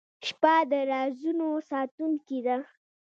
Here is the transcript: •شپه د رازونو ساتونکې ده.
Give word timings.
•شپه 0.27 0.53
د 0.69 0.71
رازونو 0.91 1.49
ساتونکې 1.69 2.39
ده. 2.45 2.57